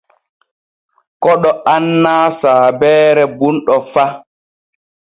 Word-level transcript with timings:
Koɗo 1.21 1.51
annaa 1.73 2.25
saabeere 2.39 3.23
bunɗo 3.37 3.75
fa. 3.91 4.05